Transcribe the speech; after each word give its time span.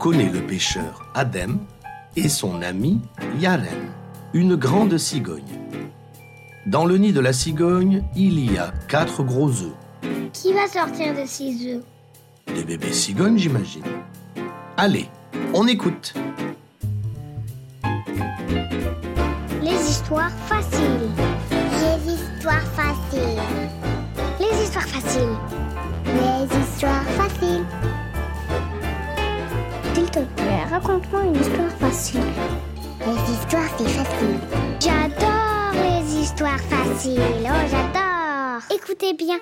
connaît 0.00 0.30
le 0.30 0.40
pêcheur 0.40 1.06
Adem 1.14 1.58
et 2.16 2.30
son 2.30 2.62
ami 2.62 3.02
Yaren, 3.38 3.92
une 4.32 4.56
grande 4.56 4.96
cigogne. 4.96 5.42
Dans 6.66 6.86
le 6.86 6.96
nid 6.96 7.12
de 7.12 7.20
la 7.20 7.34
cigogne, 7.34 8.02
il 8.16 8.50
y 8.50 8.56
a 8.56 8.72
quatre 8.88 9.22
gros 9.22 9.50
œufs. 9.50 9.76
Qui 10.32 10.54
va 10.54 10.66
sortir 10.66 11.12
de 11.14 11.26
ces 11.26 11.50
œufs? 11.66 11.82
Des 12.46 12.64
bébés 12.64 12.92
cigognes, 12.92 13.36
j'imagine. 13.36 13.84
Allez, 14.78 15.06
on 15.52 15.66
écoute. 15.66 16.14
Les 19.62 19.90
histoires 19.90 20.32
faciles. 20.48 21.10
Les 21.50 22.14
histoires 22.14 22.66
faciles. 22.72 23.42
Les 24.40 24.64
histoires 24.64 24.88
faciles. 24.88 25.36
Les 26.06 26.58
histoires 26.58 27.02
faciles. 27.02 27.19
Raconte-moi 30.80 31.24
une 31.24 31.36
histoire 31.36 31.72
facile. 31.72 32.20
Les 33.00 33.32
histoires, 33.32 33.68
c'est 33.78 33.88
facile. 33.88 34.38
J'adore 34.80 35.72
les 35.74 36.20
histoires 36.20 36.60
faciles. 36.60 37.20
Oh, 37.44 37.68
j'adore. 37.70 38.62
Écoutez 38.74 39.14
bien. 39.14 39.38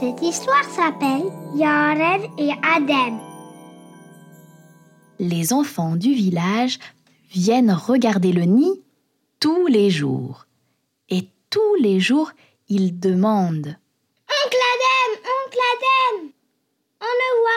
Cette 0.00 0.22
histoire 0.22 0.64
s'appelle 0.64 1.30
Yaren 1.54 2.22
et 2.38 2.50
Adem. 2.62 3.18
Les 5.18 5.52
enfants 5.52 5.96
du 5.96 6.12
village 6.12 6.78
viennent 7.30 7.72
regarder 7.72 8.32
le 8.32 8.42
nid 8.42 8.82
tous 9.40 9.66
les 9.66 9.90
jours. 9.90 10.46
Et 11.08 11.28
tous 11.50 11.74
les 11.80 12.00
jours, 12.00 12.32
ils 12.68 12.98
demandent 12.98 13.76
Oncle 14.28 14.62
Adem, 14.72 15.12
oncle 15.36 15.62
Adem, 15.72 16.32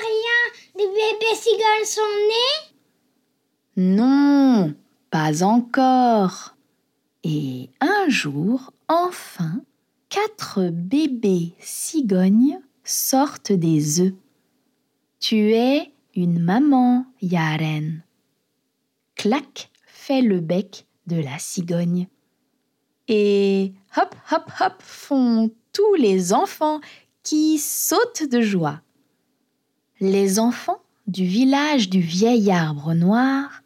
rien. 0.00 0.60
Les 0.76 0.86
bébés 0.86 1.34
cigognes 1.34 1.84
sont 1.84 2.00
nés 2.28 3.84
Non, 3.96 4.74
pas 5.10 5.42
encore. 5.42 6.54
Et 7.24 7.70
un 7.80 8.08
jour, 8.08 8.72
enfin, 8.88 9.60
quatre 10.08 10.70
bébés 10.70 11.54
cigognes 11.58 12.60
sortent 12.84 13.52
des 13.52 14.00
œufs. 14.00 14.14
Tu 15.20 15.52
es 15.52 15.92
une 16.14 16.38
maman, 16.38 17.06
Yaren. 17.20 18.02
Clac 19.14 19.70
fait 19.86 20.22
le 20.22 20.40
bec 20.40 20.86
de 21.06 21.16
la 21.16 21.38
cigogne. 21.38 22.06
Et 23.08 23.72
hop, 23.96 24.14
hop, 24.30 24.50
hop 24.60 24.74
font 24.80 25.50
tous 25.72 25.94
les 25.94 26.32
enfants 26.32 26.80
qui 27.22 27.58
sautent 27.58 28.28
de 28.28 28.40
joie. 28.40 28.80
Les 30.00 30.38
enfants 30.38 30.80
du 31.08 31.24
village 31.24 31.90
du 31.90 32.00
vieil 32.00 32.52
arbre 32.52 32.94
noir 32.94 33.62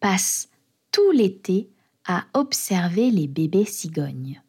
passent 0.00 0.48
tout 0.90 1.10
l'été 1.10 1.68
à 2.06 2.24
observer 2.32 3.10
les 3.10 3.26
bébés 3.26 3.66
cigognes. 3.66 4.40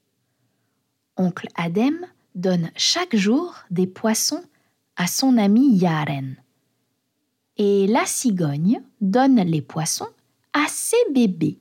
Oncle 1.18 1.50
Adem 1.56 2.00
donne 2.34 2.72
chaque 2.78 3.16
jour 3.16 3.56
des 3.72 3.88
poissons 3.88 4.44
à 4.96 5.06
son 5.08 5.38
ami 5.38 5.76
Yaren. 5.76 6.38
Et 7.58 7.88
la 7.88 8.06
cigogne 8.06 8.82
donne 9.02 9.42
les 9.42 9.62
poissons 9.62 10.08
à 10.54 10.66
ses 10.70 10.96
bébés. 11.14 11.60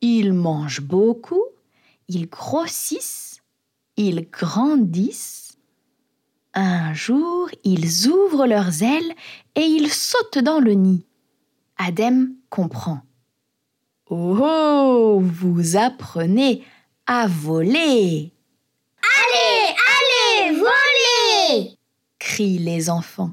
Ils 0.00 0.32
mangent 0.32 0.82
beaucoup, 0.82 1.44
ils 2.06 2.28
grossissent, 2.28 3.40
ils 3.96 4.28
grandissent. 4.30 5.49
Un 6.54 6.94
jour, 6.94 7.48
ils 7.64 8.08
ouvrent 8.08 8.46
leurs 8.46 8.82
ailes 8.82 9.14
et 9.54 9.62
ils 9.62 9.90
sautent 9.90 10.38
dans 10.38 10.60
le 10.60 10.72
nid. 10.72 11.06
Adem 11.78 12.34
comprend. 12.48 13.02
Oh, 14.08 15.20
vous 15.22 15.76
apprenez 15.76 16.64
à 17.06 17.26
voler 17.28 18.32
Allez, 19.02 19.74
allez, 20.48 20.56
volez 20.56 21.78
crient 22.20 22.58
les 22.58 22.88
enfants. 22.90 23.32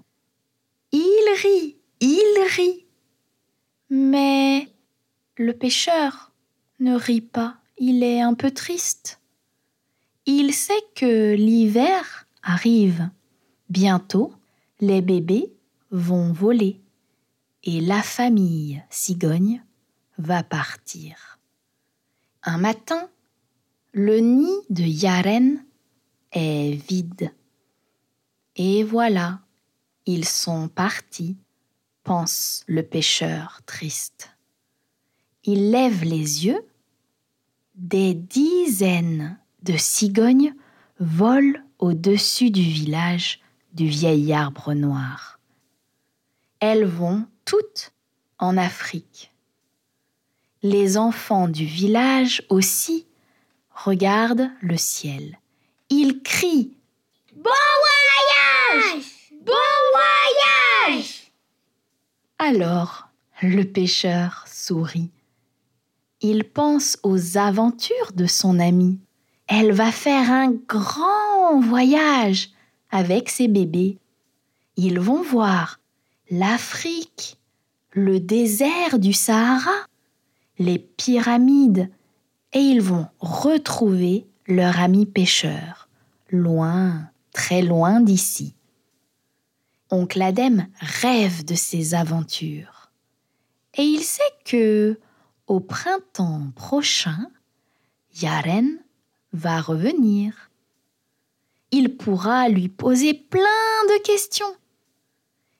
Il 0.91 1.35
rit, 1.43 1.77
il 1.99 2.47
rit. 2.55 2.85
Mais 3.89 4.67
le 5.37 5.53
pêcheur 5.53 6.31
ne 6.79 6.95
rit 6.95 7.21
pas, 7.21 7.57
il 7.77 8.03
est 8.03 8.21
un 8.21 8.33
peu 8.33 8.49
triste. 8.49 9.19
Il 10.25 10.53
sait 10.53 10.83
que 10.95 11.35
l'hiver 11.35 12.26
arrive. 12.47 13.09
Bientôt, 13.69 14.33
les 14.79 15.01
bébés 15.01 15.53
vont 15.91 16.31
voler 16.31 16.81
et 17.63 17.81
la 17.81 18.01
famille 18.01 18.81
cigogne 18.89 19.63
va 20.17 20.43
partir. 20.43 21.39
Un 22.43 22.57
matin, 22.57 23.09
le 23.91 24.19
nid 24.19 24.61
de 24.69 24.83
Yaren 24.83 25.63
est 26.31 26.81
vide. 26.87 27.33
Et 28.55 28.83
voilà, 28.83 29.41
ils 30.05 30.25
sont 30.25 30.69
partis, 30.69 31.35
pense 32.03 32.63
le 32.67 32.83
pêcheur 32.83 33.61
triste. 33.65 34.29
Il 35.43 35.71
lève 35.71 36.03
les 36.03 36.45
yeux. 36.45 36.65
Des 37.75 38.13
dizaines 38.13 39.37
de 39.61 39.77
cigognes 39.77 40.55
volent 40.99 41.61
au-dessus 41.79 42.51
du 42.51 42.61
village 42.61 43.39
du 43.73 43.87
vieil 43.87 44.33
arbre 44.33 44.73
noir. 44.73 45.39
Elles 46.59 46.85
vont 46.85 47.25
toutes 47.45 47.91
en 48.39 48.57
Afrique. 48.57 49.31
Les 50.63 50.97
enfants 50.97 51.47
du 51.47 51.65
village 51.65 52.43
aussi 52.49 53.05
regardent 53.73 54.49
le 54.61 54.77
ciel. 54.77 55.37
Ils 55.89 56.21
crient 56.23 56.73
Bon 57.35 57.51
voyage 58.73 59.03
Bon 59.41 59.53
voyage 60.87 61.31
Alors 62.39 63.07
le 63.41 63.63
pêcheur 63.63 64.45
sourit. 64.47 65.11
Il 66.21 66.43
pense 66.43 66.97
aux 67.03 67.37
aventures 67.37 68.11
de 68.15 68.25
son 68.25 68.59
amie. 68.59 68.99
Elle 69.47 69.71
va 69.71 69.91
faire 69.91 70.29
un 70.29 70.51
grand 70.51 71.59
voyage 71.61 72.49
avec 72.91 73.29
ses 73.29 73.47
bébés. 73.47 73.97
Ils 74.75 74.99
vont 74.99 75.21
voir 75.21 75.79
l'Afrique, 76.29 77.37
le 77.91 78.19
désert 78.19 78.99
du 78.99 79.13
Sahara, 79.13 79.85
les 80.59 80.79
pyramides, 80.79 81.89
et 82.53 82.59
ils 82.59 82.81
vont 82.81 83.07
retrouver 83.19 84.27
leur 84.47 84.79
ami 84.79 85.05
pêcheur, 85.05 85.87
loin, 86.29 87.09
très 87.31 87.61
loin 87.61 88.01
d'ici. 88.01 88.53
Oncle 89.89 90.21
Adem 90.21 90.67
rêve 90.79 91.45
de 91.45 91.55
ces 91.55 91.93
aventures. 91.95 92.91
Et 93.75 93.83
il 93.83 94.01
sait 94.01 94.21
que, 94.43 94.99
au 95.45 95.61
printemps 95.61 96.51
prochain, 96.55 97.29
Yaren 98.21 98.79
va 99.33 99.61
revenir. 99.61 100.51
Il 101.71 101.97
pourra 101.97 102.49
lui 102.49 102.69
poser 102.69 103.13
plein 103.13 103.41
de 103.41 104.01
questions. 104.03 104.55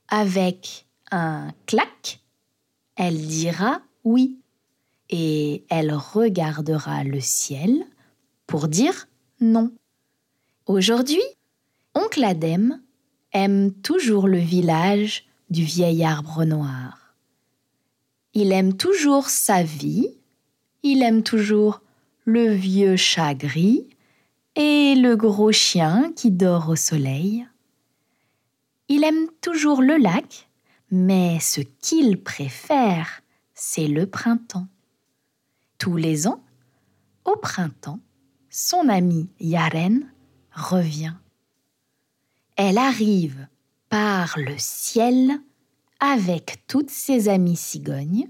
Avec 0.08 0.88
un 1.12 1.52
clac, 1.66 2.22
elle 2.96 3.28
dira 3.28 3.82
oui 4.04 4.40
et 5.10 5.66
elle 5.70 5.94
regardera 5.94 7.04
le 7.04 7.20
ciel 7.20 7.86
pour 8.46 8.68
dire 8.68 9.08
non. 9.40 9.72
Aujourd'hui, 10.66 11.22
oncle 11.94 12.24
Adem 12.24 12.82
aime 13.34 13.74
toujours 13.74 14.28
le 14.28 14.40
village 14.40 15.26
du 15.50 15.64
vieil 15.64 16.04
arbre 16.04 16.44
noir. 16.44 17.16
Il 18.34 18.52
aime 18.52 18.76
toujours 18.76 19.30
sa 19.30 19.64
vie, 19.64 20.10
il 20.84 21.02
aime 21.04 21.24
toujours 21.24 21.82
le 22.28 22.50
vieux 22.50 22.98
chat 22.98 23.36
gris 23.36 23.88
et 24.58 24.96
le 24.96 25.16
gros 25.16 25.54
chien 25.54 26.12
qui 26.14 26.30
dort 26.30 26.68
au 26.68 26.76
soleil. 26.76 27.48
Il 28.90 29.06
aime 29.06 29.30
toujours 29.40 29.82
le 29.82 29.96
lac, 29.96 30.50
mais 30.92 31.40
ce 31.40 31.62
qu'il 31.62 32.22
préfère, 32.22 33.22
c'est 33.54 33.88
le 33.88 34.08
printemps. 34.08 34.68
Tous 35.78 35.96
les 35.96 36.28
ans, 36.28 36.44
au 37.24 37.38
printemps, 37.38 38.02
son 38.50 38.90
amie 38.90 39.30
Yaren 39.40 40.12
revient. 40.52 41.16
Elle 42.58 42.78
arrive 42.78 43.48
par 43.88 44.38
le 44.38 44.56
ciel 44.58 45.32
avec 46.02 46.66
toutes 46.68 46.90
ses 46.90 47.30
amies 47.30 47.56
cigognes. 47.56 48.28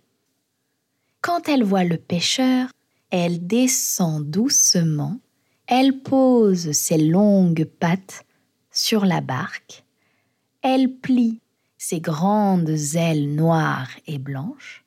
Quand 1.21 1.49
elle 1.49 1.63
voit 1.63 1.83
le 1.83 1.97
pêcheur, 1.97 2.69
elle 3.09 3.47
descend 3.47 4.29
doucement, 4.29 5.19
elle 5.67 6.01
pose 6.01 6.71
ses 6.71 6.97
longues 6.97 7.65
pattes 7.65 8.25
sur 8.71 9.05
la 9.05 9.21
barque, 9.21 9.83
elle 10.61 10.97
plie 10.97 11.39
ses 11.77 11.99
grandes 11.99 12.75
ailes 12.95 13.33
noires 13.35 13.91
et 14.07 14.17
blanches, 14.17 14.83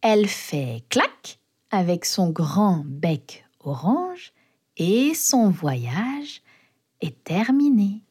elle 0.00 0.28
fait 0.28 0.84
clac 0.88 1.38
avec 1.70 2.04
son 2.04 2.30
grand 2.30 2.84
bec 2.84 3.44
orange 3.60 4.32
et 4.76 5.14
son 5.14 5.50
voyage 5.50 6.42
est 7.00 7.22
terminé. 7.24 8.02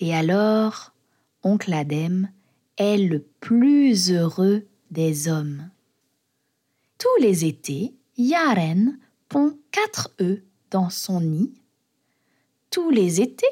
Et 0.00 0.14
alors, 0.14 0.92
oncle 1.42 1.72
Adem 1.72 2.30
est 2.76 2.98
le 2.98 3.20
plus 3.20 4.10
heureux 4.10 4.66
des 4.90 5.28
hommes. 5.28 5.70
Tous 6.98 7.20
les 7.20 7.44
étés, 7.44 7.94
Yaren 8.18 8.98
pond 9.28 9.58
quatre 9.70 10.10
œufs 10.20 10.42
dans 10.70 10.90
son 10.90 11.20
nid. 11.20 11.52
Tous 12.70 12.90
les 12.90 13.20
étés, 13.20 13.46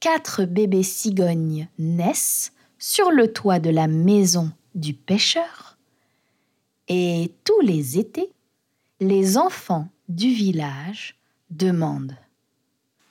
quatre 0.00 0.44
bébés 0.44 0.82
cigognes 0.82 1.68
naissent 1.78 2.52
sur 2.78 3.10
le 3.10 3.32
toit 3.32 3.58
de 3.58 3.70
la 3.70 3.86
maison 3.86 4.52
du 4.74 4.94
pêcheur. 4.94 5.76
Et 6.88 7.32
tous 7.44 7.60
les 7.60 7.98
étés, 7.98 8.30
les 9.00 9.36
enfants 9.36 9.88
du 10.08 10.28
village 10.28 11.16
demandent 11.50 12.16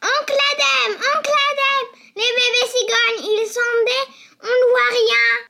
Oncle 0.01 0.33
Oncle 0.81 1.31
Adem, 1.51 1.99
les 2.15 2.21
bébés 2.21 2.67
cigognes, 2.67 3.31
ils 3.31 3.47
sont 3.47 3.85
des... 3.85 4.13
On 4.41 4.47
ne 4.47 4.69
voit 4.71 4.91
rien. 4.91 5.47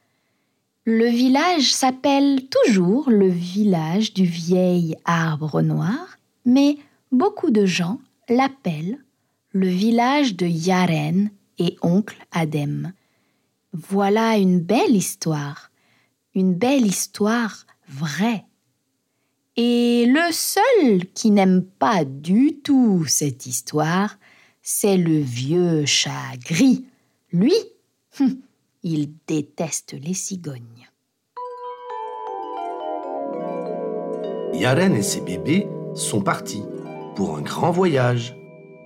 Le 0.86 1.06
village 1.06 1.74
s'appelle 1.74 2.50
toujours 2.50 3.10
le 3.10 3.30
village 3.30 4.14
du 4.14 4.26
vieil 4.26 4.98
arbre 5.06 5.62
noir, 5.62 6.18
mais 6.44 6.78
beaucoup 7.10 7.52
de 7.52 7.66
gens 7.66 8.02
l'appellent 8.28 8.98
le 9.54 9.68
village 9.68 10.36
de 10.36 10.46
Yaren 10.46 11.30
et 11.58 11.78
oncle 11.84 12.18
Adem. 12.34 12.92
Voilà 13.72 14.38
une 14.38 14.60
belle 14.60 14.94
histoire, 14.94 15.72
une 16.36 16.54
belle 16.54 16.86
histoire 16.86 17.66
vraie. 17.88 18.44
Et 19.56 20.06
le 20.06 20.34
seul 20.34 21.06
qui 21.14 21.32
n'aime 21.32 21.64
pas 21.64 22.04
du 22.04 22.60
tout 22.62 23.06
cette 23.08 23.46
histoire, 23.46 24.18
c'est 24.62 24.98
le 24.98 25.18
vieux 25.18 25.86
chat 25.86 26.36
gris. 26.44 26.84
Lui, 27.32 27.54
il 28.84 29.14
déteste 29.28 29.94
les 29.94 30.14
cigognes. 30.14 30.90
Yaren 34.54 34.94
et 34.96 35.02
ses 35.02 35.22
bébés 35.22 35.68
sont 35.96 36.22
partis 36.22 36.64
pour 37.16 37.38
un 37.38 37.42
grand 37.42 37.72
voyage. 37.72 38.36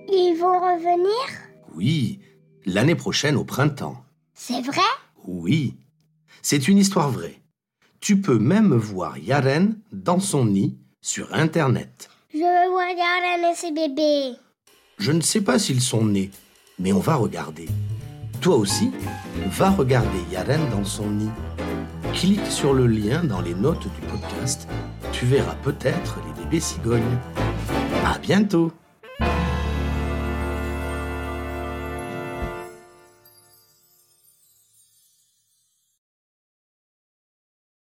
Ils 0.08 0.36
vont 0.40 0.58
revenir? 0.60 1.26
Oui, 1.74 2.20
l'année 2.64 2.94
prochaine 2.94 3.36
au 3.36 3.44
printemps. 3.44 4.02
C'est 4.34 4.62
vrai? 4.62 4.80
Oui, 5.26 5.76
c'est 6.42 6.68
une 6.68 6.78
histoire 6.78 7.10
vraie. 7.10 7.40
Tu 8.00 8.20
peux 8.20 8.38
même 8.38 8.74
voir 8.74 9.18
Yaren 9.18 9.76
dans 9.92 10.20
son 10.20 10.46
nid 10.46 10.78
sur 11.00 11.34
Internet. 11.34 12.08
Je 12.32 12.38
veux 12.38 12.70
voir 12.70 12.88
Yaren 12.88 13.52
et 13.52 13.54
ses 13.56 13.72
bébés. 13.72 14.38
Je 14.98 15.12
ne 15.12 15.20
sais 15.20 15.40
pas 15.40 15.58
s'ils 15.58 15.80
sont 15.80 16.04
nés, 16.04 16.30
mais 16.78 16.92
on 16.92 17.00
va 17.00 17.16
regarder. 17.16 17.66
Toi 18.40 18.56
aussi, 18.56 18.92
va 19.46 19.70
regarder 19.70 20.18
Yaren 20.30 20.60
dans 20.70 20.84
son 20.84 21.10
nid. 21.10 21.30
Clique 22.12 22.46
sur 22.46 22.72
le 22.72 22.86
lien 22.86 23.24
dans 23.24 23.40
les 23.40 23.54
notes 23.54 23.82
du 23.82 24.06
podcast. 24.06 24.68
Tu 25.12 25.26
verras 25.26 25.56
peut-être 25.62 26.18
les 26.26 26.44
bébés 26.44 26.60
cigognes. 26.60 27.18
À 28.06 28.18
bientôt! 28.18 28.72